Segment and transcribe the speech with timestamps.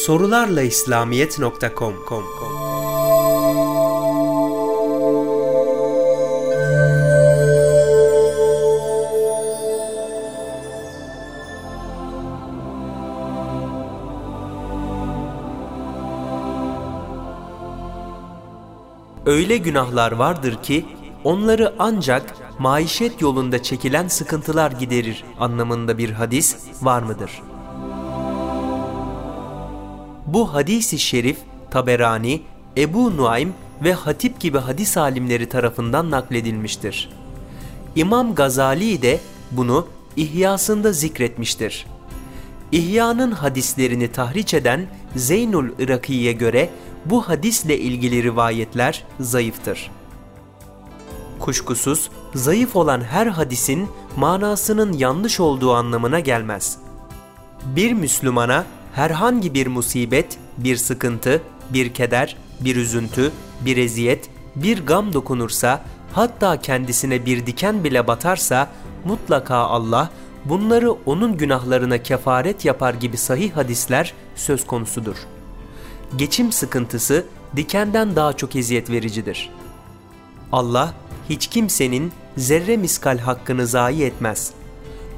[0.00, 1.94] Sorularla İslamiyet.com
[19.26, 20.84] Öyle günahlar vardır ki
[21.24, 27.49] onları ancak maişet yolunda çekilen sıkıntılar giderir anlamında bir hadis var mıdır?
[30.26, 31.38] Bu hadisi şerif
[31.70, 32.42] Taberani,
[32.76, 37.10] Ebu Nuaym ve Hatip gibi hadis alimleri tarafından nakledilmiştir.
[37.96, 39.20] İmam Gazali de
[39.50, 41.86] bunu İhyasında zikretmiştir.
[42.72, 46.70] İhya'nın hadislerini tahriç eden Zeynul Iraki'ye göre
[47.04, 49.90] bu hadisle ilgili rivayetler zayıftır.
[51.40, 56.78] Kuşkusuz zayıf olan her hadisin manasının yanlış olduğu anlamına gelmez.
[57.76, 65.12] Bir Müslümana herhangi bir musibet, bir sıkıntı, bir keder, bir üzüntü, bir eziyet, bir gam
[65.12, 65.82] dokunursa,
[66.12, 68.68] hatta kendisine bir diken bile batarsa,
[69.04, 70.10] mutlaka Allah
[70.44, 75.16] bunları onun günahlarına kefaret yapar gibi sahih hadisler söz konusudur.
[76.16, 79.50] Geçim sıkıntısı dikenden daha çok eziyet vericidir.
[80.52, 80.94] Allah
[81.28, 84.52] hiç kimsenin zerre miskal hakkını zayi etmez.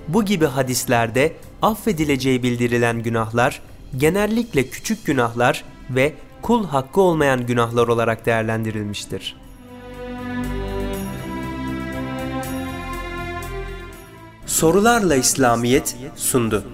[0.09, 3.63] Bu gibi hadislerde affedileceği bildirilen günahlar
[3.97, 9.37] genellikle küçük günahlar ve kul hakkı olmayan günahlar olarak değerlendirilmiştir.
[14.47, 16.65] Sorularla İslamiyet sundu.